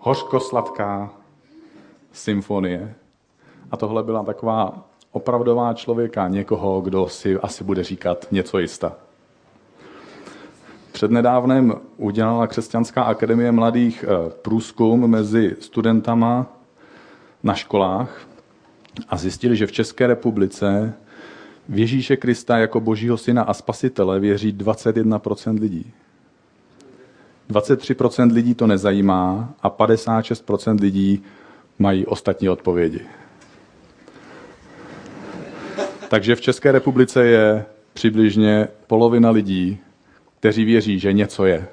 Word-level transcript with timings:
hořko-sladká 0.00 1.10
symfonie. 2.12 2.94
A 3.70 3.76
tohle 3.76 4.02
byla 4.02 4.22
taková 4.24 4.88
opravdová 5.12 5.74
člověka, 5.74 6.28
někoho, 6.28 6.80
kdo 6.80 7.08
si 7.08 7.36
asi 7.36 7.64
bude 7.64 7.84
říkat 7.84 8.26
něco 8.30 8.58
jista. 8.58 8.92
Přednedávnem 10.92 11.74
udělala 11.96 12.46
Křesťanská 12.46 13.02
akademie 13.02 13.52
mladých 13.52 14.04
eh, 14.04 14.30
průzkum 14.30 15.10
mezi 15.10 15.56
studentama 15.60 16.46
na 17.42 17.54
školách 17.54 18.20
a 19.08 19.16
zjistili, 19.16 19.56
že 19.56 19.66
v 19.66 19.72
České 19.72 20.06
republice 20.06 20.94
v 21.68 21.78
Ježíše 21.78 22.16
Krista 22.16 22.58
jako 22.58 22.80
božího 22.80 23.16
syna 23.16 23.42
a 23.42 23.54
spasitele 23.54 24.20
věří 24.20 24.52
21% 24.52 25.60
lidí. 25.60 25.92
23% 27.50 28.32
lidí 28.32 28.54
to 28.54 28.66
nezajímá 28.66 29.54
a 29.62 29.70
56% 29.70 30.80
lidí 30.80 31.22
mají 31.78 32.06
ostatní 32.06 32.48
odpovědi. 32.48 33.00
Takže 36.08 36.36
v 36.36 36.40
České 36.40 36.72
republice 36.72 37.26
je 37.26 37.64
přibližně 37.92 38.68
polovina 38.86 39.30
lidí, 39.30 39.78
kteří 40.40 40.64
věří, 40.64 40.98
že 40.98 41.12
něco 41.12 41.46
je. 41.46 41.68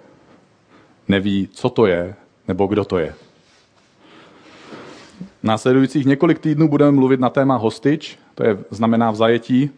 Neví, 1.07 1.49
co 1.51 1.69
to 1.69 1.85
je, 1.85 2.15
nebo 2.47 2.67
kdo 2.67 2.85
to 2.85 2.97
je. 2.97 3.13
Následujících 5.43 6.05
několik 6.05 6.39
týdnů 6.39 6.69
budeme 6.69 6.91
mluvit 6.91 7.19
na 7.19 7.29
téma 7.29 7.55
hostič, 7.55 8.19
to 8.35 8.43
je 8.43 8.57
znamená 8.71 9.11
v 9.11 9.15
zajetí. 9.15 9.69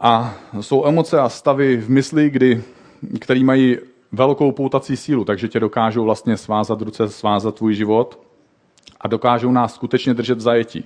A 0.00 0.34
jsou 0.60 0.86
emoce 0.86 1.20
a 1.20 1.28
stavy 1.28 1.76
v 1.76 1.90
mysli, 1.90 2.30
kdy, 2.30 2.62
který 3.20 3.44
mají 3.44 3.78
velkou 4.12 4.52
poutací 4.52 4.96
sílu, 4.96 5.24
takže 5.24 5.48
tě 5.48 5.60
dokážou 5.60 6.04
vlastně 6.04 6.36
svázat 6.36 6.80
ruce, 6.80 7.08
svázat 7.08 7.54
tvůj 7.54 7.74
život 7.74 8.20
a 9.00 9.08
dokážou 9.08 9.52
nás 9.52 9.74
skutečně 9.74 10.14
držet 10.14 10.38
v 10.38 10.40
zajetí. 10.40 10.84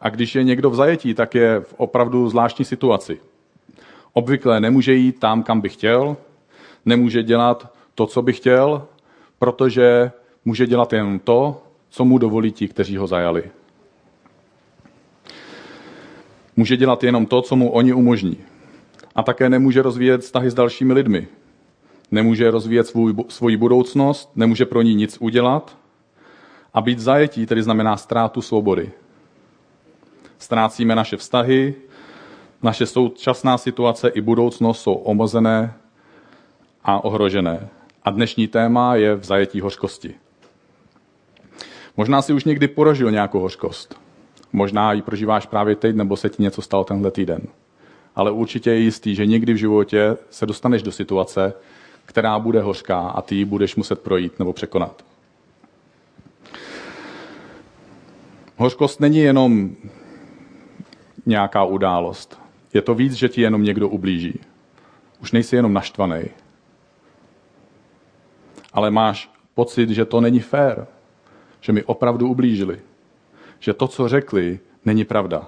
A 0.00 0.08
když 0.08 0.34
je 0.34 0.44
někdo 0.44 0.70
v 0.70 0.74
zajetí, 0.74 1.14
tak 1.14 1.34
je 1.34 1.60
v 1.60 1.74
opravdu 1.76 2.28
zvláštní 2.28 2.64
situaci. 2.64 3.20
Obvykle 4.12 4.60
nemůže 4.60 4.94
jít 4.94 5.18
tam, 5.18 5.42
kam 5.42 5.60
by 5.60 5.68
chtěl, 5.68 6.16
nemůže 6.84 7.22
dělat 7.22 7.72
to, 7.94 8.06
co 8.06 8.22
by 8.22 8.32
chtěl, 8.32 8.86
protože 9.38 10.10
může 10.44 10.66
dělat 10.66 10.92
jen 10.92 11.18
to, 11.18 11.62
co 11.90 12.04
mu 12.04 12.18
dovolí 12.18 12.52
ti, 12.52 12.68
kteří 12.68 12.96
ho 12.96 13.06
zajali. 13.06 13.50
Může 16.56 16.76
dělat 16.76 17.04
jenom 17.04 17.26
to, 17.26 17.42
co 17.42 17.56
mu 17.56 17.70
oni 17.70 17.92
umožní. 17.92 18.36
A 19.14 19.22
také 19.22 19.48
nemůže 19.48 19.82
rozvíjet 19.82 20.20
vztahy 20.20 20.50
s 20.50 20.54
dalšími 20.54 20.92
lidmi. 20.92 21.28
Nemůže 22.12 22.50
rozvíjet 22.50 22.86
svůj, 22.86 23.14
svoji 23.28 23.56
budoucnost, 23.56 24.30
nemůže 24.36 24.66
pro 24.66 24.82
ní 24.82 24.94
nic 24.94 25.16
udělat. 25.20 25.78
A 26.74 26.80
být 26.80 26.98
zajetí 26.98 27.46
tedy 27.46 27.62
znamená 27.62 27.96
ztrátu 27.96 28.42
svobody. 28.42 28.90
Ztrácíme 30.38 30.94
naše 30.94 31.16
vztahy, 31.16 31.74
naše 32.62 32.86
současná 32.86 33.58
situace 33.58 34.08
i 34.08 34.20
budoucnost 34.20 34.82
jsou 34.82 34.94
omozené 34.94 35.74
a 36.84 37.04
ohrožené. 37.04 37.68
A 38.04 38.10
dnešní 38.10 38.48
téma 38.48 38.94
je 38.94 39.14
v 39.14 39.24
zajetí 39.24 39.60
hořkosti. 39.60 40.14
Možná 41.96 42.22
si 42.22 42.32
už 42.32 42.44
někdy 42.44 42.68
porožil 42.68 43.10
nějakou 43.10 43.40
hořkost. 43.40 44.00
Možná 44.52 44.92
ji 44.92 45.02
prožíváš 45.02 45.46
právě 45.46 45.76
teď, 45.76 45.96
nebo 45.96 46.16
se 46.16 46.28
ti 46.28 46.42
něco 46.42 46.62
stalo 46.62 46.84
tenhle 46.84 47.10
týden. 47.10 47.40
Ale 48.14 48.30
určitě 48.30 48.70
je 48.70 48.78
jistý, 48.78 49.14
že 49.14 49.26
někdy 49.26 49.52
v 49.52 49.56
životě 49.56 50.16
se 50.30 50.46
dostaneš 50.46 50.82
do 50.82 50.92
situace, 50.92 51.52
která 52.04 52.38
bude 52.38 52.60
hořká 52.60 52.98
a 52.98 53.22
ty 53.22 53.34
ji 53.34 53.44
budeš 53.44 53.76
muset 53.76 54.00
projít 54.00 54.38
nebo 54.38 54.52
překonat. 54.52 55.04
Hořkost 58.56 59.00
není 59.00 59.18
jenom 59.18 59.70
nějaká 61.26 61.64
událost. 61.64 62.40
Je 62.74 62.82
to 62.82 62.94
víc, 62.94 63.12
že 63.12 63.28
ti 63.28 63.40
jenom 63.40 63.62
někdo 63.62 63.88
ublíží. 63.88 64.40
Už 65.22 65.32
nejsi 65.32 65.56
jenom 65.56 65.72
naštvaný. 65.72 66.22
Ale 68.72 68.90
máš 68.90 69.30
pocit, 69.54 69.90
že 69.90 70.04
to 70.04 70.20
není 70.20 70.40
fér. 70.40 70.86
Že 71.60 71.72
mi 71.72 71.84
opravdu 71.84 72.28
ublížili. 72.28 72.80
Že 73.58 73.72
to, 73.72 73.88
co 73.88 74.08
řekli, 74.08 74.60
není 74.84 75.04
pravda. 75.04 75.46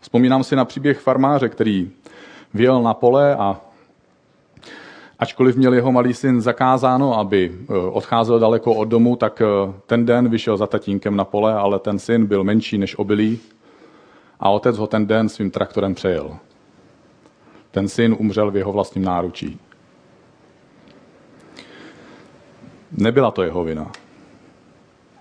Vzpomínám 0.00 0.44
si 0.44 0.56
na 0.56 0.64
příběh 0.64 0.98
farmáře, 0.98 1.48
který 1.48 1.90
vyjel 2.54 2.82
na 2.82 2.94
pole 2.94 3.36
a 3.36 3.60
ačkoliv 5.20 5.56
měl 5.56 5.74
jeho 5.74 5.92
malý 5.92 6.14
syn 6.14 6.40
zakázáno, 6.40 7.18
aby 7.18 7.52
e, 7.52 7.74
odcházel 7.74 8.38
daleko 8.38 8.74
od 8.74 8.84
domu, 8.84 9.16
tak 9.16 9.40
e, 9.40 9.44
ten 9.86 10.06
den 10.06 10.28
vyšel 10.28 10.56
za 10.56 10.66
tatínkem 10.66 11.16
na 11.16 11.24
pole, 11.24 11.54
ale 11.54 11.78
ten 11.78 11.98
syn 11.98 12.26
byl 12.26 12.44
menší 12.44 12.78
než 12.78 12.98
obilí 12.98 13.38
a 14.40 14.50
otec 14.50 14.76
ho 14.76 14.86
ten 14.86 15.06
den 15.06 15.28
svým 15.28 15.50
traktorem 15.50 15.94
přejel. 15.94 16.36
Ten 17.70 17.88
syn 17.88 18.16
umřel 18.18 18.50
v 18.50 18.56
jeho 18.56 18.72
vlastním 18.72 19.04
náručí. 19.04 19.60
Nebyla 22.92 23.30
to 23.30 23.42
jeho 23.42 23.64
vina. 23.64 23.92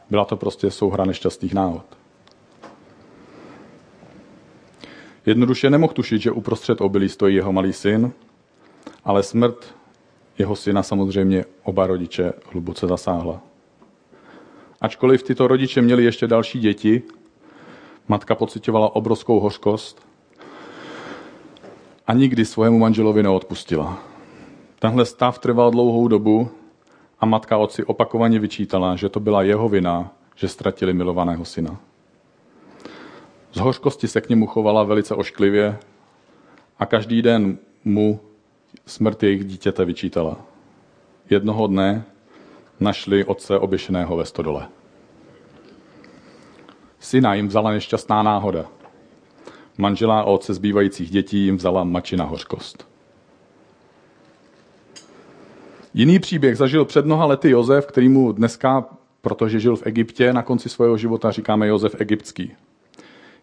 Byla 0.10 0.26
to 0.26 0.38
prostě 0.38 0.72
souhra 0.72 1.06
nešťastných 1.06 1.54
náhod. 1.54 1.86
Jednoduše 5.26 5.70
nemohl 5.70 5.94
tušit, 5.94 6.22
že 6.22 6.32
uprostřed 6.32 6.82
obilí 6.82 7.10
stojí 7.10 7.36
jeho 7.36 7.54
malý 7.54 7.74
syn, 7.74 8.12
ale 9.04 9.24
smrt 9.24 9.79
jeho 10.40 10.56
syna 10.56 10.84
samozřejmě 10.84 11.46
oba 11.64 11.88
rodiče 11.88 12.34
hluboce 12.52 12.88
zasáhla. 12.88 13.42
Ačkoliv 14.82 15.24
tyto 15.24 15.48
rodiče 15.48 15.82
měli 15.82 16.04
ještě 16.04 16.28
další 16.28 16.60
děti, 16.60 17.02
Matka 18.10 18.36
pocitovala 18.36 18.96
obrovskou 18.96 19.40
hořkost 19.40 20.08
a 22.08 22.14
nikdy 22.14 22.46
svému 22.46 22.80
manželovi 22.80 23.24
neodpustila. 23.24 24.04
Tenhle 24.80 25.06
stav 25.06 25.40
trval 25.40 25.72
dlouhou 25.72 26.08
dobu 26.08 26.50
a 27.20 27.26
matka 27.26 27.58
otci 27.58 27.84
opakovaně 27.84 28.40
vyčítala, 28.40 28.96
že 28.96 29.10
to 29.10 29.20
byla 29.20 29.44
jeho 29.44 29.70
vina, 29.70 30.12
že 30.36 30.48
ztratili 30.48 30.94
milovaného 30.94 31.46
syna. 31.46 31.80
Z 33.52 33.60
hořkosti 33.60 34.08
se 34.08 34.22
k 34.22 34.30
němu 34.30 34.48
chovala 34.48 34.84
velice 34.84 35.16
ošklivě 35.16 35.78
a 36.80 36.86
každý 36.86 37.22
den 37.22 37.58
mu 37.86 38.20
smrt 38.90 39.24
jejich 39.24 39.46
dítěte 39.46 39.86
vyčítala. 39.86 40.38
Jednoho 41.30 41.68
dne 41.68 42.04
našli 42.80 43.26
otce 43.26 43.60
oběšeného 43.60 44.18
ve 44.18 44.26
stodole. 44.26 44.68
Syna 47.00 47.34
jim 47.34 47.48
vzala 47.48 47.72
nešťastná 47.72 48.24
náhoda. 48.24 48.66
Manžela 49.78 50.20
a 50.20 50.24
otce 50.24 50.54
zbývajících 50.54 51.10
dětí 51.10 51.38
jim 51.46 51.58
vzala 51.58 51.84
mačina 51.84 52.26
hořkost. 52.26 52.88
Jiný 55.94 56.20
příběh 56.20 56.58
zažil 56.58 56.86
před 56.86 57.06
mnoha 57.06 57.26
lety 57.26 57.50
Jozef, 57.50 57.86
který 57.86 58.10
mu 58.10 58.32
dneska, 58.32 58.86
protože 59.22 59.60
žil 59.60 59.76
v 59.76 59.86
Egyptě, 59.86 60.34
na 60.34 60.44
konci 60.44 60.70
svého 60.70 60.98
života 60.98 61.32
říkáme 61.32 61.68
Jozef 61.68 61.96
egyptský. 62.02 62.56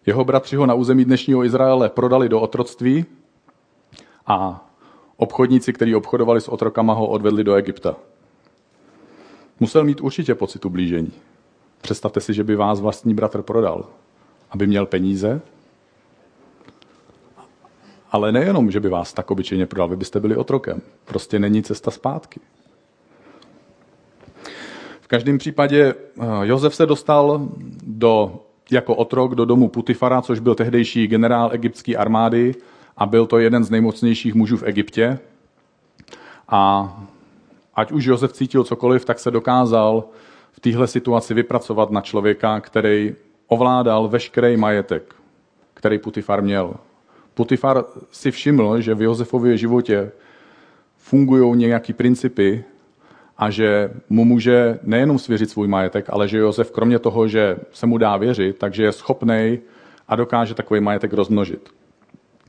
Jeho 0.05 0.25
bratři 0.25 0.55
ho 0.55 0.65
na 0.65 0.73
území 0.73 1.05
dnešního 1.05 1.43
Izraele 1.43 1.89
prodali 1.89 2.29
do 2.29 2.41
otroctví 2.41 3.05
a 4.27 4.66
obchodníci, 5.17 5.73
kteří 5.73 5.95
obchodovali 5.95 6.41
s 6.41 6.47
otrokama, 6.47 6.93
ho 6.93 7.07
odvedli 7.07 7.43
do 7.43 7.55
Egypta. 7.55 7.95
Musel 9.59 9.83
mít 9.83 10.01
určitě 10.01 10.35
pocit 10.35 10.65
ublížení. 10.65 11.11
Představte 11.81 12.21
si, 12.21 12.33
že 12.33 12.43
by 12.43 12.55
vás 12.55 12.81
vlastní 12.81 13.13
bratr 13.13 13.41
prodal, 13.41 13.85
aby 14.51 14.67
měl 14.67 14.85
peníze, 14.85 15.41
ale 18.11 18.31
nejenom, 18.31 18.71
že 18.71 18.79
by 18.79 18.89
vás 18.89 19.13
tak 19.13 19.31
obyčejně 19.31 19.65
prodal, 19.65 19.87
vy 19.87 19.95
byste 19.95 20.19
byli 20.19 20.35
otrokem. 20.35 20.81
Prostě 21.05 21.39
není 21.39 21.63
cesta 21.63 21.91
zpátky. 21.91 22.39
V 25.01 25.07
každém 25.07 25.37
případě 25.37 25.95
eh, 26.21 26.25
Josef 26.43 26.75
se 26.75 26.85
dostal 26.85 27.49
do, 27.83 28.39
jako 28.71 28.95
otrok 28.95 29.35
do 29.35 29.45
domu 29.45 29.67
Putifara, 29.67 30.21
což 30.21 30.39
byl 30.39 30.55
tehdejší 30.55 31.07
generál 31.07 31.49
egyptské 31.53 31.95
armády 31.95 32.55
a 32.97 33.05
byl 33.05 33.25
to 33.25 33.39
jeden 33.39 33.63
z 33.63 33.69
nejmocnějších 33.69 34.35
mužů 34.35 34.57
v 34.57 34.63
Egyptě. 34.63 35.19
A 36.49 36.93
ať 37.75 37.91
už 37.91 38.05
Josef 38.05 38.33
cítil 38.33 38.63
cokoliv, 38.63 39.05
tak 39.05 39.19
se 39.19 39.31
dokázal 39.31 40.03
v 40.51 40.59
téhle 40.59 40.87
situaci 40.87 41.33
vypracovat 41.33 41.91
na 41.91 42.01
člověka, 42.01 42.59
který 42.59 43.15
ovládal 43.47 44.07
veškerý 44.07 44.57
majetek, 44.57 45.15
který 45.73 45.99
Putifar 45.99 46.41
měl. 46.41 46.73
Putifar 47.33 47.83
si 48.11 48.31
všiml, 48.31 48.81
že 48.81 48.95
v 48.95 49.01
Josefově 49.01 49.57
životě 49.57 50.11
fungují 50.97 51.57
nějaké 51.57 51.93
principy 51.93 52.63
a 53.37 53.49
že 53.49 53.91
mu 54.09 54.25
může 54.25 54.79
nejenom 54.83 55.19
svěřit 55.19 55.49
svůj 55.49 55.67
majetek, 55.67 56.05
ale 56.09 56.27
že 56.27 56.37
Josef 56.37 56.71
kromě 56.71 56.99
toho, 56.99 57.27
že 57.27 57.57
se 57.71 57.85
mu 57.85 57.97
dá 57.97 58.17
věřit, 58.17 58.57
takže 58.57 58.83
je 58.83 58.91
schopný 58.91 59.59
a 60.07 60.15
dokáže 60.15 60.53
takový 60.53 60.79
majetek 60.79 61.13
rozmnožit. 61.13 61.69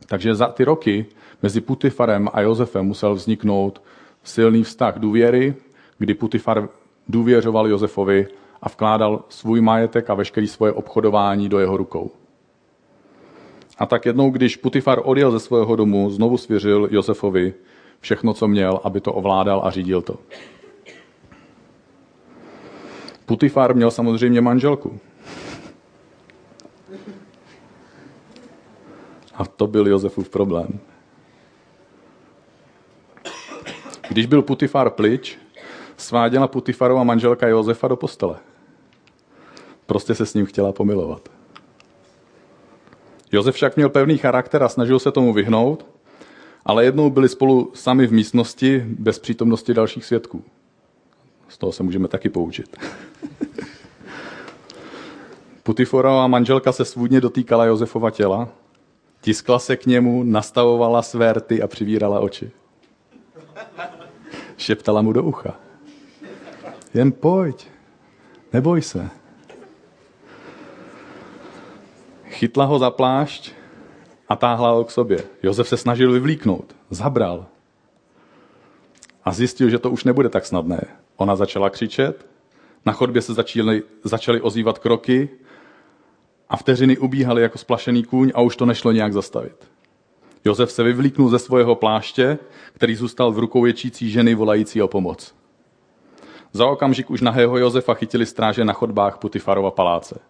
Takže 0.08 0.34
za 0.34 0.46
ty 0.46 0.64
roky 0.64 1.06
mezi 1.42 1.60
Putifarem 1.60 2.28
a 2.32 2.40
Josefem 2.40 2.86
musel 2.86 3.14
vzniknout 3.14 3.82
silný 4.24 4.62
vztah 4.62 4.98
důvěry, 4.98 5.54
kdy 5.98 6.14
Putifar 6.14 6.68
důvěřoval 7.08 7.68
Josefovi 7.68 8.26
a 8.62 8.68
vkládal 8.68 9.24
svůj 9.28 9.60
majetek 9.60 10.10
a 10.10 10.14
veškerý 10.14 10.48
svoje 10.48 10.72
obchodování 10.72 11.48
do 11.48 11.58
jeho 11.58 11.76
rukou. 11.76 12.10
A 13.78 13.86
tak 13.86 14.06
jednou, 14.06 14.30
když 14.30 14.56
Putifar 14.56 15.00
odjel 15.04 15.30
ze 15.30 15.40
svého 15.40 15.76
domu, 15.76 16.10
znovu 16.10 16.36
svěřil 16.36 16.88
Josefovi 16.90 17.54
všechno, 18.00 18.34
co 18.34 18.48
měl, 18.48 18.80
aby 18.84 19.00
to 19.00 19.12
ovládal 19.12 19.60
a 19.64 19.70
řídil 19.70 20.02
to. 20.02 20.16
Putifar 23.26 23.74
měl 23.74 23.90
samozřejmě 23.90 24.40
manželku. 24.40 25.00
A 29.38 29.44
to 29.44 29.66
byl 29.66 29.88
Josefův 29.88 30.28
problém. 30.28 30.80
Když 34.08 34.26
byl 34.26 34.42
Putifar 34.42 34.90
plyč, 34.90 35.38
sváděla 35.96 36.48
Putifarova 36.48 37.04
manželka 37.04 37.48
Josefa 37.48 37.88
do 37.88 37.96
postele. 37.96 38.36
Prostě 39.86 40.14
se 40.14 40.26
s 40.26 40.34
ním 40.34 40.46
chtěla 40.46 40.72
pomilovat. 40.72 41.28
Josef 43.32 43.54
však 43.54 43.76
měl 43.76 43.88
pevný 43.88 44.18
charakter 44.18 44.62
a 44.62 44.68
snažil 44.68 44.98
se 44.98 45.12
tomu 45.12 45.32
vyhnout, 45.32 45.86
ale 46.64 46.84
jednou 46.84 47.10
byli 47.10 47.28
spolu 47.28 47.70
sami 47.74 48.06
v 48.06 48.12
místnosti 48.12 48.84
bez 48.86 49.18
přítomnosti 49.18 49.74
dalších 49.74 50.04
svědků. 50.04 50.44
Z 51.48 51.58
toho 51.58 51.72
se 51.72 51.82
můžeme 51.82 52.08
taky 52.08 52.28
poučit. 52.28 52.76
Putiforova 55.62 56.26
manželka 56.26 56.72
se 56.72 56.84
svůdně 56.84 57.20
dotýkala 57.20 57.64
Josefova 57.64 58.10
těla, 58.10 58.48
tiskla 59.20 59.58
se 59.58 59.76
k 59.76 59.86
němu, 59.86 60.22
nastavovala 60.22 61.02
své 61.02 61.32
rty 61.32 61.62
a 61.62 61.66
přivírala 61.66 62.20
oči. 62.20 62.50
Šeptala 64.56 65.02
mu 65.02 65.12
do 65.12 65.22
ucha. 65.22 65.54
Jen 66.94 67.12
pojď, 67.12 67.66
neboj 68.52 68.82
se. 68.82 69.10
Chytla 72.24 72.64
ho 72.64 72.78
za 72.78 72.90
plášť 72.90 73.52
a 74.28 74.36
táhla 74.36 74.70
ho 74.70 74.84
k 74.84 74.90
sobě. 74.90 75.18
Josef 75.42 75.68
se 75.68 75.76
snažil 75.76 76.12
vyvlíknout, 76.12 76.76
zabral. 76.90 77.46
A 79.24 79.32
zjistil, 79.32 79.70
že 79.70 79.78
to 79.78 79.90
už 79.90 80.04
nebude 80.04 80.28
tak 80.28 80.46
snadné. 80.46 80.80
Ona 81.16 81.36
začala 81.36 81.70
křičet, 81.70 82.26
na 82.86 82.92
chodbě 82.92 83.22
se 83.22 83.34
začaly, 83.34 83.82
začaly 84.04 84.40
ozývat 84.40 84.78
kroky 84.78 85.28
a 86.48 86.56
vteřiny 86.56 86.98
ubíhaly 86.98 87.42
jako 87.42 87.58
splašený 87.58 88.04
kůň 88.04 88.32
a 88.34 88.40
už 88.40 88.56
to 88.56 88.66
nešlo 88.66 88.92
nějak 88.92 89.12
zastavit. 89.12 89.70
Josef 90.44 90.72
se 90.72 90.82
vyvlíknul 90.82 91.28
ze 91.28 91.38
svého 91.38 91.74
pláště, 91.74 92.38
který 92.72 92.94
zůstal 92.94 93.32
v 93.32 93.38
rukou 93.38 93.64
ječící 93.64 94.10
ženy 94.10 94.34
volající 94.34 94.82
o 94.82 94.88
pomoc. 94.88 95.34
Za 96.52 96.66
okamžik 96.66 97.10
už 97.10 97.20
nahého 97.20 97.58
Josefa 97.58 97.94
chytili 97.94 98.26
stráže 98.26 98.64
na 98.64 98.72
chodbách 98.72 99.18
Putifarova 99.18 99.70
paláce. 99.70 100.20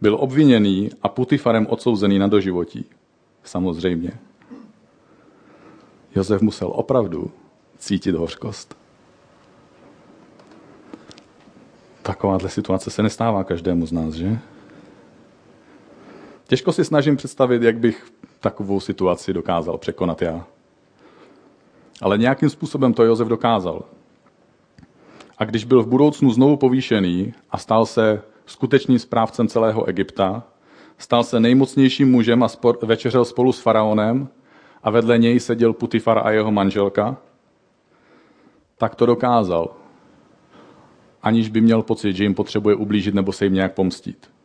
Byl 0.00 0.16
obviněný 0.20 0.90
a 1.02 1.08
Putifarem 1.08 1.66
odsouzený 1.70 2.18
na 2.18 2.26
doživotí. 2.26 2.84
Samozřejmě. 3.44 4.12
Josef 6.16 6.42
musel 6.42 6.70
opravdu 6.74 7.30
cítit 7.78 8.14
hořkost. 8.14 8.76
Takováhle 12.02 12.48
situace 12.48 12.90
se 12.90 13.02
nestává 13.02 13.44
každému 13.44 13.86
z 13.86 13.92
nás, 13.92 14.14
že? 14.14 14.38
Těžko 16.48 16.72
si 16.72 16.84
snažím 16.84 17.16
představit, 17.16 17.62
jak 17.62 17.78
bych 17.78 18.06
takovou 18.40 18.80
situaci 18.80 19.32
dokázal 19.32 19.78
překonat 19.78 20.22
já. 20.22 20.46
Ale 22.02 22.18
nějakým 22.18 22.50
způsobem 22.50 22.94
to 22.94 23.04
Josef 23.04 23.28
dokázal. 23.28 23.82
A 25.38 25.44
když 25.44 25.64
byl 25.64 25.82
v 25.82 25.86
budoucnu 25.86 26.30
znovu 26.30 26.56
povýšený 26.56 27.34
a 27.50 27.58
stal 27.58 27.86
se 27.86 28.22
skutečným 28.46 28.98
správcem 28.98 29.48
celého 29.48 29.84
Egypta, 29.84 30.42
stal 30.98 31.24
se 31.24 31.40
nejmocnějším 31.40 32.10
mužem 32.10 32.42
a 32.42 32.46
spor- 32.46 32.86
večeřel 32.86 33.24
spolu 33.24 33.52
s 33.52 33.60
faraonem 33.60 34.28
a 34.82 34.90
vedle 34.90 35.18
něj 35.18 35.40
seděl 35.40 35.72
Putifar 35.72 36.18
a 36.18 36.30
jeho 36.30 36.50
manželka, 36.50 37.16
tak 38.78 38.94
to 38.94 39.06
dokázal, 39.06 39.76
aniž 41.22 41.48
by 41.48 41.60
měl 41.60 41.82
pocit, 41.82 42.16
že 42.16 42.22
jim 42.22 42.34
potřebuje 42.34 42.76
ublížit 42.76 43.14
nebo 43.14 43.32
se 43.32 43.44
jim 43.44 43.54
nějak 43.54 43.74
pomstit. 43.74 44.37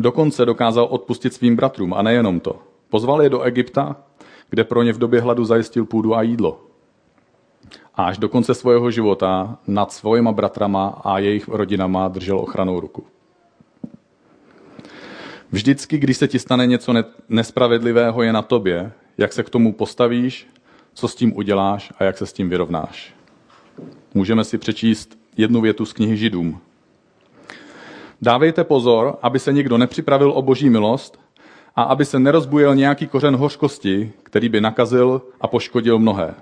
Dokonce 0.00 0.44
dokázal 0.44 0.84
odpustit 0.90 1.34
svým 1.34 1.56
bratrům 1.56 1.94
a 1.94 2.02
nejenom 2.02 2.40
to. 2.40 2.62
Pozval 2.88 3.22
je 3.22 3.30
do 3.30 3.42
Egypta, 3.42 3.96
kde 4.50 4.64
pro 4.64 4.82
ně 4.82 4.92
v 4.92 4.98
době 4.98 5.20
hladu 5.20 5.44
zajistil 5.44 5.84
půdu 5.84 6.14
a 6.14 6.22
jídlo. 6.22 6.60
A 7.94 8.04
až 8.04 8.18
do 8.18 8.28
konce 8.28 8.54
svého 8.54 8.90
života 8.90 9.58
nad 9.66 9.92
svojima 9.92 10.32
bratrama 10.32 11.00
a 11.04 11.18
jejich 11.18 11.48
rodinama 11.48 12.08
držel 12.08 12.38
ochranou 12.38 12.80
ruku. 12.80 13.04
Vždycky, 15.52 15.98
když 15.98 16.16
se 16.16 16.28
ti 16.28 16.38
stane 16.38 16.66
něco 16.66 16.94
nespravedlivého, 17.28 18.22
je 18.22 18.32
na 18.32 18.42
tobě, 18.42 18.92
jak 19.18 19.32
se 19.32 19.42
k 19.42 19.50
tomu 19.50 19.72
postavíš, 19.72 20.46
co 20.94 21.08
s 21.08 21.14
tím 21.14 21.36
uděláš 21.36 21.92
a 21.98 22.04
jak 22.04 22.18
se 22.18 22.26
s 22.26 22.32
tím 22.32 22.48
vyrovnáš. 22.48 23.14
Můžeme 24.14 24.44
si 24.44 24.58
přečíst 24.58 25.18
jednu 25.36 25.60
větu 25.60 25.84
z 25.86 25.92
knihy 25.92 26.16
Židům. 26.16 26.60
Dávejte 28.22 28.64
pozor, 28.64 29.16
aby 29.22 29.38
se 29.38 29.52
někdo 29.52 29.78
nepřipravil 29.78 30.30
o 30.30 30.42
boží 30.42 30.70
milost 30.70 31.20
a 31.76 31.82
aby 31.82 32.04
se 32.04 32.18
nerozbujel 32.18 32.74
nějaký 32.74 33.06
kořen 33.06 33.36
hořkosti, 33.36 34.12
který 34.22 34.48
by 34.48 34.60
nakazil 34.60 35.22
a 35.40 35.46
poškodil 35.46 35.98
mnohé. 35.98 36.34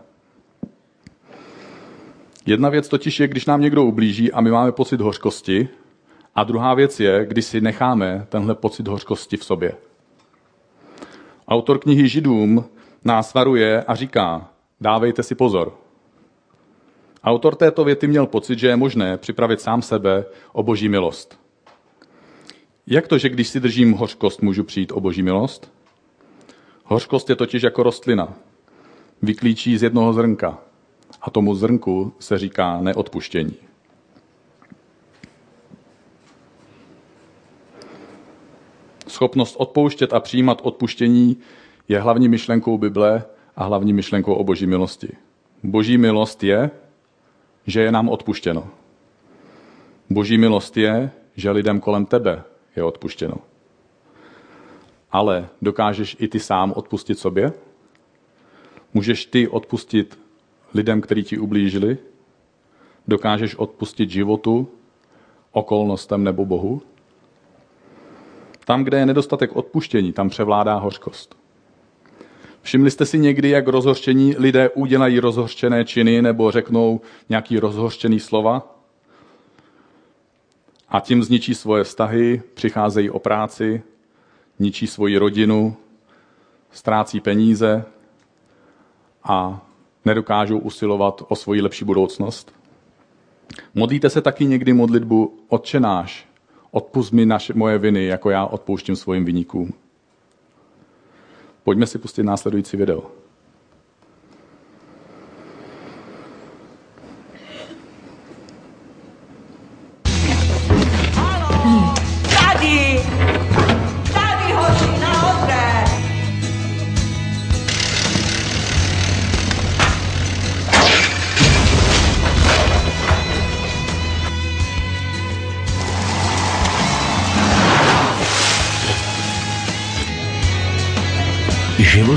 Jedna 2.47 2.69
věc 2.69 2.89
totiž 2.89 3.21
je, 3.21 3.29
když 3.29 3.47
nám 3.47 3.61
někdo 3.61 3.85
ublíží 3.85 4.33
a 4.33 4.41
my 4.41 4.51
máme 4.51 4.73
pocit 4.73 5.01
hořkosti, 5.01 5.69
a 6.35 6.45
druhá 6.45 6.75
věc 6.75 7.01
je, 7.01 7.27
když 7.27 7.45
si 7.45 7.61
necháme 7.61 8.27
tenhle 8.29 8.55
pocit 8.55 8.89
hořkosti 8.89 9.37
v 9.37 9.45
sobě. 9.45 9.75
Autor 11.49 11.79
knihy 11.79 12.09
Židům 12.09 12.65
nás 13.05 13.35
varuje 13.35 13.83
a 13.83 13.95
říká, 13.95 14.51
dávejte 14.81 15.23
si 15.23 15.35
pozor. 15.35 15.73
Autor 17.25 17.55
této 17.55 17.85
věty 17.85 18.07
měl 18.07 18.27
pocit, 18.27 18.59
že 18.59 18.69
je 18.69 18.77
možné 18.77 19.19
připravit 19.19 19.61
sám 19.61 19.83
sebe 19.83 20.25
o 20.53 20.63
boží 20.63 20.89
milost. 20.89 21.48
Jak 22.91 23.09
to, 23.09 23.19
že 23.19 23.29
když 23.29 23.49
si 23.49 23.61
držím 23.61 23.93
hořkost, 23.93 24.43
můžu 24.43 24.65
přijít 24.65 24.93
o 24.93 25.01
boží 25.01 25.23
milost? 25.23 25.73
Hořkost 26.85 27.31
je 27.31 27.37
totiž 27.37 27.63
jako 27.63 27.83
rostlina. 27.83 28.35
Vyklíčí 29.23 29.79
z 29.79 29.83
jednoho 29.83 30.13
zrnka. 30.13 30.59
A 31.23 31.31
tomu 31.31 31.55
zrnku 31.55 32.13
se 32.19 32.39
říká 32.39 32.81
neodpuštění. 32.81 33.55
Schopnost 39.09 39.57
odpouštět 39.59 40.13
a 40.13 40.21
přijímat 40.21 40.61
odpuštění 40.63 41.37
je 41.89 42.01
hlavní 42.01 42.29
myšlenkou 42.29 42.79
Bible 42.79 43.25
a 43.57 43.65
hlavní 43.65 43.93
myšlenkou 43.93 44.35
o 44.35 44.45
boží 44.45 44.67
milosti. 44.67 45.09
Boží 45.63 45.99
milost 45.99 46.45
je, 46.45 46.71
že 47.67 47.81
je 47.81 47.93
nám 47.93 48.09
odpuštěno. 48.09 48.69
Boží 50.11 50.39
milost 50.39 50.77
je, 50.77 51.11
že 51.37 51.51
lidem 51.51 51.81
kolem 51.81 52.07
tebe 52.07 52.45
je 52.79 52.85
odpuštěno. 52.85 53.37
Ale 55.11 55.49
dokážeš 55.63 56.17
i 56.21 56.29
ty 56.29 56.41
sám 56.41 56.73
odpustit 56.77 57.19
sobě? 57.19 57.53
Můžeš 58.95 59.27
ty 59.27 59.49
odpustit 59.49 60.19
lidem, 60.75 61.01
kteří 61.01 61.23
ti 61.23 61.39
ublížili? 61.39 61.99
Dokážeš 63.09 63.57
odpustit 63.57 64.11
životu, 64.11 64.69
okolnostem 65.53 66.25
nebo 66.25 66.45
Bohu? 66.45 66.83
Tam, 68.65 68.85
kde 68.85 68.99
je 68.99 69.07
nedostatek 69.07 69.57
odpuštění, 69.57 70.13
tam 70.13 70.29
převládá 70.29 70.79
hořkost. 70.79 71.37
Všimli 72.63 72.91
jste 72.91 73.07
si 73.07 73.19
někdy, 73.19 73.49
jak 73.49 73.69
rozhořčení 73.69 74.35
lidé 74.39 74.71
udělají 74.71 75.21
rozhořčené 75.21 75.85
činy 75.85 76.23
nebo 76.23 76.51
řeknou 76.51 77.01
nějaký 77.29 77.59
rozhořčený 77.59 78.21
slova? 78.21 78.78
A 80.91 81.01
tím 81.01 81.23
zničí 81.23 81.55
svoje 81.55 81.85
vztahy, 81.85 82.43
přicházejí 82.55 83.11
o 83.11 83.19
práci, 83.19 83.83
ničí 84.59 84.87
svoji 84.87 85.19
rodinu, 85.19 85.77
ztrácí 86.71 87.21
peníze 87.21 87.85
a 89.25 89.67
nedokážou 90.05 90.59
usilovat 90.59 91.23
o 91.29 91.37
svoji 91.37 91.61
lepší 91.61 91.85
budoucnost. 91.85 92.53
Modlíte 93.75 94.11
se 94.11 94.21
taky 94.21 94.45
někdy 94.45 94.73
modlitbu 94.73 95.39
Otčenáš, 95.49 96.29
odpust 96.71 97.13
mi 97.13 97.27
naše, 97.27 97.55
moje 97.55 97.79
viny, 97.79 98.05
jako 98.05 98.31
já 98.31 98.47
odpouštím 98.47 98.97
svým 98.97 99.25
vyníkům. 99.25 99.73
Pojďme 101.63 101.87
si 101.87 101.99
pustit 101.99 102.23
následující 102.23 102.77
video. 102.77 103.11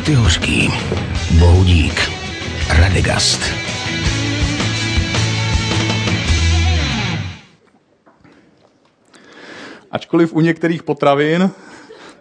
Životy 0.01 0.13
hořký. 0.13 0.69
Bohudík. 1.39 1.93
Radegast. 2.79 3.41
Ačkoliv 9.91 10.33
u 10.33 10.41
některých 10.41 10.83
potravin 10.83 11.49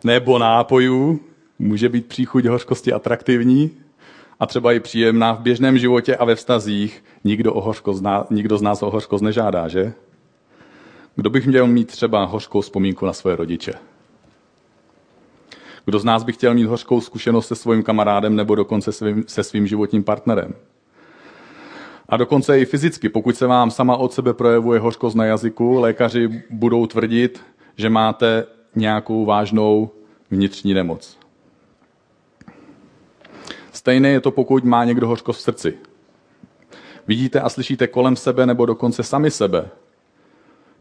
nebo 0.04 0.38
nápojů 0.38 1.20
může 1.58 1.88
být 1.88 2.06
příchuť 2.06 2.44
hořkosti 2.44 2.92
atraktivní 2.92 3.70
a 4.40 4.46
třeba 4.46 4.72
i 4.72 4.80
příjemná 4.80 5.32
v 5.32 5.40
běžném 5.40 5.78
životě 5.78 6.16
a 6.16 6.25
ve 6.25 6.34
vztazích, 6.34 7.04
nikdo, 7.25 7.54
o 7.54 7.60
hořkost, 7.60 8.04
nikdo 8.30 8.58
z 8.58 8.62
nás 8.62 8.82
o 8.82 8.90
hořkost 8.90 9.25
nežádá, 9.25 9.68
že? 9.68 9.92
Kdo 11.16 11.30
bych 11.30 11.46
měl 11.46 11.66
mít 11.66 11.88
třeba 11.88 12.25
hořkou 12.25 12.60
vzpomínku 12.60 13.06
na 13.06 13.12
svoje 13.12 13.37
rodiče? 13.37 13.72
Kdo 15.84 15.99
z 15.99 16.04
nás 16.04 16.22
by 16.25 16.32
chtěl 16.32 16.54
mít 16.54 16.64
hořkou 16.64 17.00
zkušenost 17.00 17.46
se 17.46 17.54
svým 17.54 17.82
kamarádem 17.82 18.37
nebo 18.37 18.54
dokonce 18.54 18.92
svým, 18.92 19.25
se 19.26 19.42
svým 19.42 19.66
životním 19.66 20.04
partnerem? 20.04 20.54
A 22.08 22.16
dokonce 22.16 22.60
i 22.60 22.64
fyzicky, 22.64 23.08
pokud 23.08 23.37
se 23.37 23.46
vám 23.46 23.70
sama 23.70 23.96
od 23.96 24.12
sebe 24.12 24.34
projevuje 24.34 24.80
hořkost 24.80 25.16
na 25.16 25.25
jazyku, 25.25 25.80
lékaři 25.80 26.42
budou 26.50 26.87
tvrdit, 26.87 27.42
že 27.76 27.90
máte 27.90 28.46
nějakou 28.75 29.25
vážnou 29.25 29.90
vnitřní 30.30 30.75
nemoc. 30.75 31.18
Stejné 33.72 34.08
je 34.08 34.20
to, 34.20 34.30
pokud 34.30 34.64
má 34.64 34.84
někdo 34.84 35.08
hořkost 35.08 35.40
v 35.40 35.42
srdci. 35.42 35.78
Vidíte 37.06 37.40
a 37.40 37.49
slyšíte 37.49 37.87
kolem 37.87 38.16
sebe 38.16 38.46
nebo 38.46 38.66
dokonce 38.66 39.02
sami 39.02 39.30
sebe, 39.30 39.68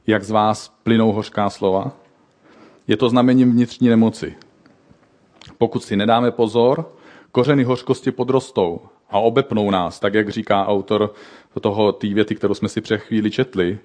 jak 0.07 0.23
z 0.23 0.31
vás 0.31 0.73
plynou 0.83 1.11
hořká 1.11 1.49
slova. 1.49 1.91
Je 2.87 2.97
to 2.97 3.09
znamením 3.09 3.51
vnitřní 3.51 3.89
nemoci. 3.89 4.35
Pokud 5.59 5.83
si 5.83 5.95
nedáme 5.95 6.31
pozor, 6.31 6.91
kořeny 7.31 7.63
hořkosti 7.63 8.11
podrostou 8.11 8.81
a 9.09 9.19
obepnou 9.19 9.71
nás, 9.71 9.99
tak 9.99 10.13
jak 10.13 10.29
říká 10.29 10.67
autor 10.67 11.13
toho 11.61 11.91
té 11.91 12.07
věty, 12.07 12.35
kterou 12.35 12.53
jsme 12.53 12.69
si 12.69 12.81
před 12.81 12.97
chvíli 12.97 13.31
četli, 13.31 13.79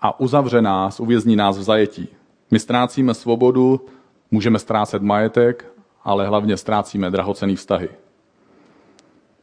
a 0.00 0.20
uzavře 0.20 0.62
nás, 0.62 1.00
uvězní 1.00 1.36
nás 1.36 1.58
v 1.58 1.62
zajetí. 1.62 2.08
My 2.50 2.58
ztrácíme 2.58 3.14
svobodu, 3.14 3.86
můžeme 4.30 4.58
ztrácet 4.58 5.02
majetek, 5.02 5.72
ale 6.04 6.26
hlavně 6.26 6.56
ztrácíme 6.56 7.10
drahocený 7.10 7.56
vztahy. 7.56 7.88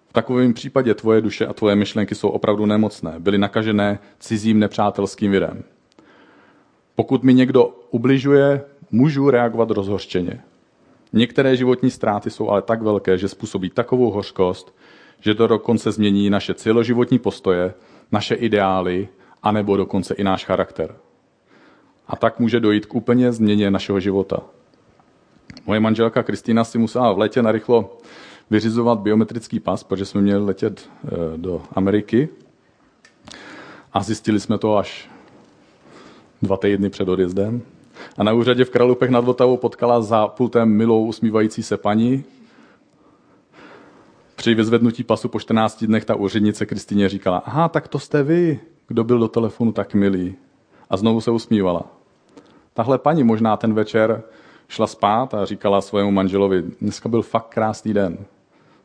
V 0.07 0.13
takovém 0.13 0.53
případě 0.53 0.93
tvoje 0.93 1.21
duše 1.21 1.47
a 1.47 1.53
tvoje 1.53 1.75
myšlenky 1.75 2.15
jsou 2.15 2.29
opravdu 2.29 2.65
nemocné, 2.65 3.13
byly 3.19 3.37
nakažené 3.37 3.99
cizím 4.19 4.59
nepřátelským 4.59 5.31
virem. 5.31 5.63
Pokud 6.95 7.23
mi 7.23 7.33
někdo 7.33 7.65
ubližuje, 7.91 8.61
můžu 8.91 9.29
reagovat 9.29 9.71
rozhořčeně. 9.71 10.41
Některé 11.13 11.55
životní 11.55 11.91
ztráty 11.91 12.29
jsou 12.29 12.49
ale 12.49 12.61
tak 12.61 12.81
velké, 12.81 13.17
že 13.17 13.27
způsobí 13.27 13.69
takovou 13.69 14.11
hořkost, 14.11 14.75
že 15.19 15.35
to 15.35 15.47
dokonce 15.47 15.91
změní 15.91 16.29
naše 16.29 16.53
celoživotní 16.53 17.19
postoje, 17.19 17.73
naše 18.11 18.35
ideály, 18.35 19.07
anebo 19.43 19.77
dokonce 19.77 20.13
i 20.13 20.23
náš 20.23 20.45
charakter. 20.45 20.95
A 22.07 22.15
tak 22.15 22.39
může 22.39 22.59
dojít 22.59 22.85
k 22.85 22.95
úplně 22.95 23.31
změně 23.31 23.71
našeho 23.71 23.99
života. 23.99 24.41
Moje 25.65 25.79
manželka 25.79 26.23
Kristýna 26.23 26.63
si 26.63 26.77
musela 26.77 27.13
v 27.13 27.17
létě 27.17 27.41
narychlo 27.41 27.97
vyřizovat 28.49 28.99
biometrický 28.99 29.59
pas, 29.59 29.83
protože 29.83 30.05
jsme 30.05 30.21
měli 30.21 30.45
letět 30.45 30.89
eh, 31.05 31.09
do 31.37 31.61
Ameriky. 31.73 32.29
A 33.93 34.03
zjistili 34.03 34.39
jsme 34.39 34.57
to 34.57 34.77
až 34.77 35.09
dva 36.41 36.57
týdny 36.57 36.89
před 36.89 37.09
odjezdem. 37.09 37.61
A 38.17 38.23
na 38.23 38.33
úřadě 38.33 38.65
v 38.65 38.69
Kralupech 38.69 39.09
nad 39.09 39.19
Vltavou 39.25 39.57
potkala 39.57 40.01
za 40.01 40.27
pultem 40.27 40.69
milou 40.69 41.05
usmívající 41.05 41.63
se 41.63 41.77
paní. 41.77 42.23
Při 44.35 44.53
vyzvednutí 44.55 45.03
pasu 45.03 45.29
po 45.29 45.39
14 45.39 45.83
dnech 45.83 46.05
ta 46.05 46.15
úřednice 46.15 46.65
Kristýně 46.65 47.09
říkala, 47.09 47.37
aha, 47.37 47.69
tak 47.69 47.87
to 47.87 47.99
jste 47.99 48.23
vy, 48.23 48.59
kdo 48.87 49.03
byl 49.03 49.19
do 49.19 49.27
telefonu 49.27 49.71
tak 49.71 49.93
milý. 49.93 50.35
A 50.89 50.97
znovu 50.97 51.21
se 51.21 51.31
usmívala. 51.31 51.83
Tahle 52.73 52.97
paní 52.97 53.23
možná 53.23 53.57
ten 53.57 53.73
večer 53.73 54.23
šla 54.67 54.87
spát 54.87 55.33
a 55.33 55.45
říkala 55.45 55.81
svému 55.81 56.11
manželovi, 56.11 56.63
dneska 56.81 57.09
byl 57.09 57.21
fakt 57.21 57.47
krásný 57.49 57.93
den. 57.93 58.17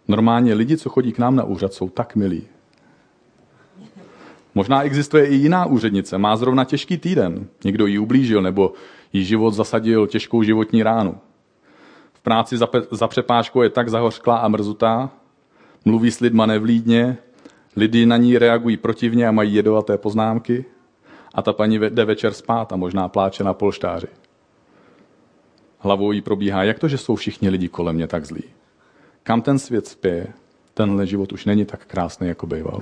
Normálně 0.08 0.54
lidi, 0.54 0.76
co 0.76 0.88
chodí 0.90 1.12
k 1.12 1.18
nám 1.18 1.36
na 1.36 1.44
úřad, 1.44 1.72
jsou 1.72 1.88
tak 1.88 2.16
milí. 2.16 2.48
Možná 4.54 4.82
existuje 4.82 5.26
i 5.26 5.34
jiná 5.34 5.66
úřednice, 5.66 6.18
má 6.18 6.36
zrovna 6.36 6.64
těžký 6.64 6.98
týden. 6.98 7.46
Někdo 7.64 7.86
jí 7.86 7.98
ublížil 7.98 8.42
nebo 8.42 8.72
jí 9.12 9.24
život 9.24 9.54
zasadil 9.54 10.06
těžkou 10.06 10.42
životní 10.42 10.82
ránu. 10.82 11.18
V 12.12 12.20
práci 12.20 12.56
za, 12.56 12.66
pe- 12.66 12.86
za 12.90 13.08
přepážkou 13.08 13.62
je 13.62 13.70
tak 13.70 13.88
zahořklá 13.88 14.36
a 14.36 14.48
mrzutá, 14.48 15.10
mluví 15.84 16.10
s 16.10 16.20
lidma 16.20 16.46
nevlídně, 16.46 17.16
lidi 17.76 18.06
na 18.06 18.16
ní 18.16 18.38
reagují 18.38 18.76
protivně 18.76 19.28
a 19.28 19.32
mají 19.32 19.54
jedovaté 19.54 19.98
poznámky 19.98 20.64
a 21.34 21.42
ta 21.42 21.52
paní 21.52 21.78
jde 21.78 22.04
večer 22.04 22.32
spát 22.32 22.72
a 22.72 22.76
možná 22.76 23.08
pláče 23.08 23.44
na 23.44 23.54
polštáři. 23.54 24.06
Hlavou 25.78 26.12
jí 26.12 26.20
probíhá, 26.20 26.64
jak 26.64 26.78
to, 26.78 26.88
že 26.88 26.98
jsou 26.98 27.14
všichni 27.14 27.48
lidi 27.48 27.68
kolem 27.68 27.96
mě 27.96 28.06
tak 28.06 28.24
zlí. 28.24 28.44
Kam 29.22 29.42
ten 29.42 29.58
svět 29.58 29.86
spěje, 29.86 30.26
tenhle 30.74 31.06
život 31.06 31.32
už 31.32 31.44
není 31.44 31.64
tak 31.64 31.86
krásný, 31.86 32.28
jako 32.28 32.46
býval. 32.46 32.80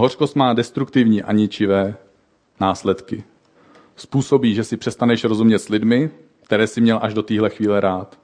Hořkost 0.00 0.36
má 0.36 0.52
destruktivní 0.52 1.22
a 1.22 1.32
ničivé 1.32 1.96
následky. 2.60 3.24
Způsobí, 3.96 4.54
že 4.54 4.64
si 4.64 4.76
přestaneš 4.76 5.24
rozumět 5.24 5.58
s 5.58 5.68
lidmi, 5.68 6.10
které 6.42 6.66
si 6.66 6.80
měl 6.80 6.98
až 7.02 7.14
do 7.14 7.22
téhle 7.22 7.50
chvíle 7.50 7.80
rád. 7.80 8.18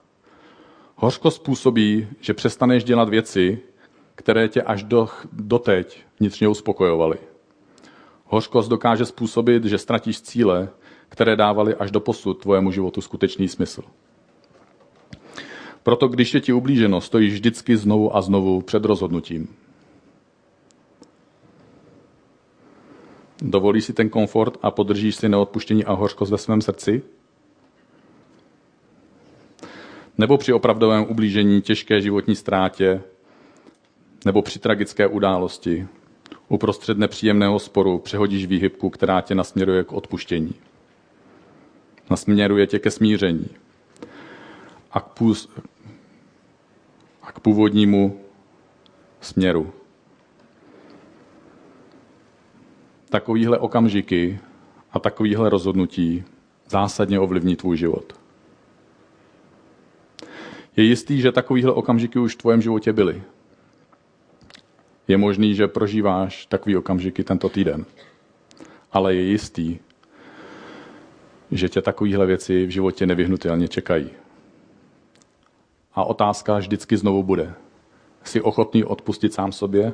Hořkost 0.95 1.37
způsobí, 1.37 2.09
že 2.21 2.35
přestaneš 2.35 2.85
dělat 2.85 3.09
věci, 3.09 3.59
které 4.15 4.49
tě 4.49 4.63
až 4.63 4.83
do, 4.83 5.09
doteď 5.33 6.05
vnitřně 6.21 6.49
uspokojovaly. 6.49 7.19
Hořkost 8.25 8.69
dokáže 8.69 9.05
způsobit, 9.05 9.65
že 9.65 9.79
ztratíš 9.79 10.21
cíle, 10.21 10.69
které 11.09 11.37
dávaly 11.37 11.75
až 11.75 11.91
do 11.91 12.01
posud 12.01 12.43
tvojemu 12.43 12.73
životu 12.73 13.01
skutečný 13.01 13.49
smysl. 13.49 13.83
Proto 15.83 16.09
když 16.09 16.35
je 16.35 16.41
ti 16.41 16.53
ublíženo, 16.53 17.01
stojíš 17.01 17.33
vždycky 17.33 17.77
znovu 17.77 18.17
a 18.17 18.23
znovu 18.23 18.63
před 18.63 18.85
rozhodnutím. 18.85 19.49
Dovolíš 23.43 23.85
si 23.85 23.93
ten 23.93 24.09
komfort 24.09 24.59
a 24.63 24.71
podržíš 24.71 25.17
si 25.17 25.29
neodpuštění 25.29 25.85
a 25.85 25.93
hořkost 25.93 26.33
ve 26.33 26.39
svém 26.39 26.61
srdci? 26.61 27.03
Nebo 30.19 30.39
při 30.39 30.53
opravdovém 30.53 31.07
ublížení, 31.09 31.63
těžké 31.63 32.01
životní 32.01 32.37
ztrátě, 32.37 33.03
nebo 34.25 34.43
při 34.43 34.59
tragické 34.59 35.07
události, 35.07 35.87
uprostřed 36.49 36.99
nepříjemného 36.99 37.59
sporu 37.59 37.99
přehodíš 37.99 38.47
výhybku, 38.47 38.91
která 38.91 39.21
tě 39.21 39.35
nasměruje 39.35 39.85
k 39.85 39.93
odpuštění. 39.93 40.55
Nasměruje 42.11 42.67
tě 42.67 42.79
ke 42.79 42.91
smíření 42.91 43.47
a 44.93 45.01
k, 45.01 45.09
půz, 45.09 45.49
a 47.23 47.33
k 47.33 47.41
původnímu 47.41 48.21
směru. 49.21 49.73
Takovýhle 53.11 53.59
okamžiky 53.59 54.39
a 54.93 54.99
takovýhle 54.99 55.51
rozhodnutí 55.51 56.25
zásadně 56.69 57.21
ovlivní 57.21 57.57
tvůj 57.57 57.77
život. 57.77 58.13
Je 60.77 60.85
jistý, 60.85 61.21
že 61.21 61.33
takovýhle 61.33 61.73
okamžiky 61.73 62.19
už 62.19 62.35
v 62.35 62.39
tvém 62.39 62.63
životě 62.63 62.93
byly. 62.93 63.23
Je 65.09 65.17
možný, 65.17 65.55
že 65.55 65.69
prožíváš 65.69 66.47
takový 66.47 66.77
okamžiky 66.77 67.25
tento 67.25 67.49
týden. 67.49 67.85
Ale 68.93 69.15
je 69.15 69.23
jistý, 69.23 69.79
že 71.51 71.69
tě 71.69 71.83
takovéhle 71.83 72.27
věci 72.27 72.67
v 72.67 72.71
životě 72.71 73.07
nevyhnutelně 73.07 73.69
čekají. 73.69 74.11
A 75.95 76.05
otázka 76.05 76.59
vždycky 76.59 76.97
znovu 76.97 77.23
bude. 77.23 77.55
Jsi 78.25 78.41
ochotný 78.41 78.85
odpustit 78.85 79.35
sám 79.35 79.53
sobě? 79.53 79.93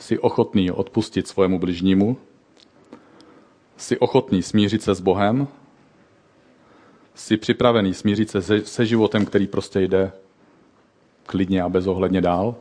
Jsi 0.00 0.18
ochotný 0.18 0.70
odpustit 0.70 1.28
svému 1.28 1.58
bližnímu? 1.58 2.16
Jsi 3.76 3.98
ochotný 3.98 4.42
smířit 4.42 4.82
se 4.82 4.94
s 4.94 5.00
Bohem? 5.00 5.48
Jsi 7.14 7.36
připravený 7.36 7.94
smířit 7.94 8.30
se 8.30 8.60
se 8.64 8.86
životem, 8.86 9.26
který 9.26 9.46
prostě 9.46 9.80
jde 9.80 10.12
klidně 11.26 11.62
a 11.62 11.68
bezohledně 11.68 12.20
dál? 12.20 12.54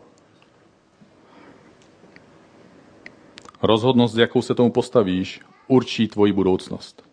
Rozhodnost, 3.61 4.17
jakou 4.17 4.41
se 4.41 4.55
tomu 4.55 4.71
postavíš, 4.71 5.41
určí 5.67 6.07
tvoji 6.07 6.33
budoucnost. 6.33 7.03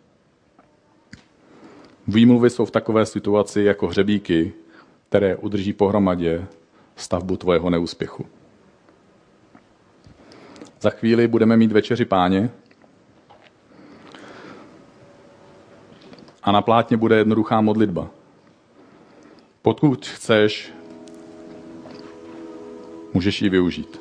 Výmluvy 2.09 2.51
jsou 2.51 2.65
v 2.65 2.71
takové 2.71 3.07
situaci 3.07 3.63
jako 3.63 3.87
hřebíky, 3.87 4.53
které 5.09 5.37
udrží 5.37 5.73
pohromadě 5.73 6.47
stavbu 6.97 7.37
tvojeho 7.37 7.71
neúspěchu. 7.71 8.27
Za 10.87 10.91
chvíli 10.91 11.29
budeme 11.29 11.57
mít 11.57 11.73
večeři 11.73 12.05
páně 12.05 12.51
a 16.43 16.53
na 16.53 16.63
plátně 16.63 16.97
bude 16.97 17.17
jednoduchá 17.17 17.61
modlitba. 17.61 18.11
Pokud 19.63 20.07
chceš, 20.07 20.73
můžeš 23.15 23.43
ji 23.43 23.49
využít. 23.49 24.01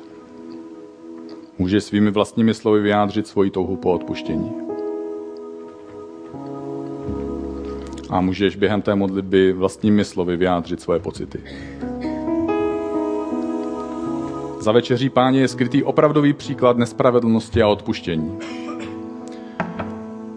Můžeš 1.58 1.84
svými 1.84 2.10
vlastními 2.10 2.54
slovy 2.54 2.80
vyjádřit 2.80 3.26
svoji 3.26 3.50
touhu 3.50 3.76
po 3.76 3.92
odpuštění. 3.92 4.52
A 8.10 8.20
můžeš 8.20 8.56
během 8.56 8.82
té 8.82 8.94
modlitby 8.94 9.52
vlastními 9.52 10.04
slovy 10.04 10.36
vyjádřit 10.36 10.80
svoje 10.80 11.00
pocity. 11.00 11.42
Za 14.66 14.72
večeří 14.72 15.10
páně 15.10 15.40
je 15.40 15.48
skrytý 15.48 15.82
opravdový 15.82 16.32
příklad 16.32 16.76
nespravedlnosti 16.76 17.62
a 17.62 17.68
odpuštění. 17.68 18.38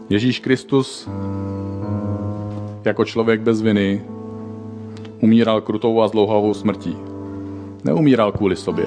Ježíš 0.09 0.39
Kristus 0.39 1.09
jako 2.85 3.05
člověk 3.05 3.41
bez 3.41 3.61
viny 3.61 4.01
umíral 5.19 5.61
krutou 5.61 6.01
a 6.01 6.07
zlouhavou 6.07 6.53
smrtí. 6.53 6.97
Neumíral 7.83 8.31
kvůli 8.31 8.55
sobě. 8.55 8.85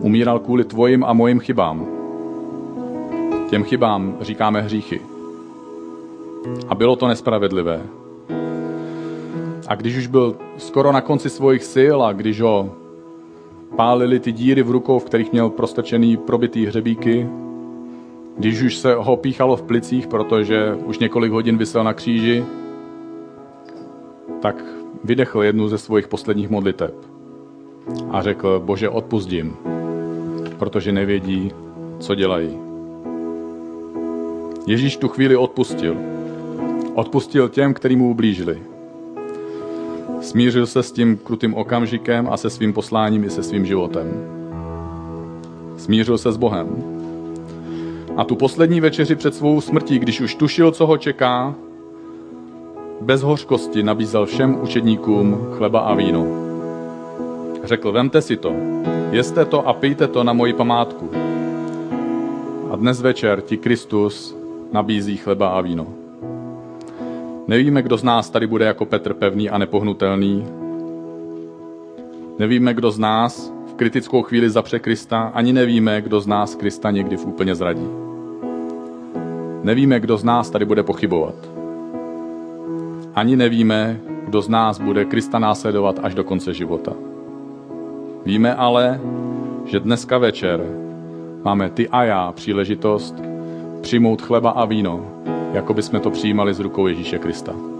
Umíral 0.00 0.38
kvůli 0.38 0.64
tvojim 0.64 1.04
a 1.04 1.12
mojim 1.12 1.40
chybám. 1.40 1.86
Těm 3.50 3.64
chybám 3.64 4.16
říkáme 4.20 4.60
hříchy. 4.60 5.00
A 6.68 6.74
bylo 6.74 6.96
to 6.96 7.08
nespravedlivé. 7.08 7.82
A 9.66 9.74
když 9.74 9.96
už 9.96 10.06
byl 10.06 10.36
skoro 10.58 10.92
na 10.92 11.00
konci 11.00 11.30
svých 11.30 11.64
sil 11.74 11.98
a 12.02 12.12
když 12.12 12.40
ho 12.40 12.83
pálili 13.76 14.20
ty 14.20 14.32
díry 14.32 14.62
v 14.62 14.70
rukou, 14.70 14.98
v 14.98 15.04
kterých 15.04 15.32
měl 15.32 15.50
prostrčený 15.50 16.16
probitý 16.16 16.66
hřebíky, 16.66 17.26
když 18.38 18.62
už 18.62 18.76
se 18.76 18.94
ho 18.94 19.16
píchalo 19.16 19.56
v 19.56 19.62
plicích, 19.62 20.06
protože 20.06 20.74
už 20.84 20.98
několik 20.98 21.32
hodin 21.32 21.58
vysel 21.58 21.84
na 21.84 21.92
kříži, 21.92 22.44
tak 24.40 24.64
vydechl 25.04 25.42
jednu 25.42 25.68
ze 25.68 25.78
svých 25.78 26.08
posledních 26.08 26.50
modliteb 26.50 26.94
a 28.10 28.22
řekl, 28.22 28.62
bože, 28.64 28.88
odpustím, 28.88 29.56
protože 30.58 30.92
nevědí, 30.92 31.52
co 31.98 32.14
dělají. 32.14 32.58
Ježíš 34.66 34.96
tu 34.96 35.08
chvíli 35.08 35.36
odpustil. 35.36 35.96
Odpustil 36.94 37.48
těm, 37.48 37.74
který 37.74 37.96
mu 37.96 38.10
ublížili. 38.10 38.73
Smířil 40.24 40.66
se 40.66 40.82
s 40.82 40.92
tím 40.92 41.16
krutým 41.16 41.54
okamžikem 41.54 42.28
a 42.30 42.36
se 42.36 42.50
svým 42.50 42.72
posláním 42.72 43.24
i 43.24 43.30
se 43.30 43.42
svým 43.42 43.66
životem. 43.66 44.08
Smířil 45.76 46.18
se 46.18 46.32
s 46.32 46.36
Bohem. 46.36 46.68
A 48.16 48.24
tu 48.24 48.36
poslední 48.36 48.80
večeři 48.80 49.16
před 49.16 49.34
svou 49.34 49.60
smrtí, 49.60 49.98
když 49.98 50.20
už 50.20 50.34
tušil, 50.34 50.72
co 50.72 50.86
ho 50.86 50.96
čeká, 50.96 51.54
bez 53.00 53.22
hořkosti 53.22 53.82
nabízel 53.82 54.26
všem 54.26 54.62
učedníkům 54.62 55.46
chleba 55.50 55.80
a 55.80 55.94
víno. 55.94 56.26
Řekl, 57.64 57.92
vemte 57.92 58.22
si 58.22 58.36
to, 58.36 58.52
jeste 59.10 59.44
to 59.44 59.68
a 59.68 59.72
pijte 59.72 60.08
to 60.08 60.24
na 60.24 60.32
moji 60.32 60.52
památku. 60.52 61.10
A 62.70 62.76
dnes 62.76 63.00
večer 63.00 63.40
ti 63.40 63.56
Kristus 63.56 64.36
nabízí 64.72 65.16
chleba 65.16 65.48
a 65.48 65.60
víno. 65.60 66.03
Nevíme, 67.48 67.82
kdo 67.82 67.96
z 67.96 68.02
nás 68.02 68.30
tady 68.30 68.46
bude 68.46 68.64
jako 68.64 68.86
Petr 68.86 69.14
pevný 69.14 69.50
a 69.50 69.58
nepohnutelný. 69.58 70.46
Nevíme, 72.38 72.74
kdo 72.74 72.90
z 72.90 72.98
nás 72.98 73.52
v 73.66 73.74
kritickou 73.74 74.22
chvíli 74.22 74.50
zapře 74.50 74.78
Krista, 74.78 75.32
ani 75.34 75.52
nevíme, 75.52 76.02
kdo 76.02 76.20
z 76.20 76.26
nás 76.26 76.54
Krista 76.54 76.90
někdy 76.90 77.16
v 77.16 77.26
úplně 77.26 77.54
zradí. 77.54 77.88
Nevíme, 79.62 80.00
kdo 80.00 80.16
z 80.16 80.24
nás 80.24 80.50
tady 80.50 80.64
bude 80.64 80.82
pochybovat. 80.82 81.34
Ani 83.14 83.36
nevíme, 83.36 84.00
kdo 84.26 84.42
z 84.42 84.48
nás 84.48 84.80
bude 84.80 85.04
Krista 85.04 85.38
následovat 85.38 86.00
až 86.02 86.14
do 86.14 86.24
konce 86.24 86.54
života. 86.54 86.92
Víme 88.24 88.54
ale, 88.54 89.00
že 89.64 89.80
dneska 89.80 90.18
večer 90.18 90.60
máme 91.42 91.70
ty 91.70 91.88
a 91.88 92.04
já 92.04 92.32
příležitost 92.32 93.14
přijmout 93.80 94.22
chleba 94.22 94.50
a 94.50 94.64
víno, 94.64 95.06
jako 95.54 95.74
bychom 95.74 96.00
to 96.00 96.10
přijímali 96.10 96.54
z 96.54 96.60
rukou 96.60 96.86
Ježíše 96.86 97.18
Krista. 97.18 97.73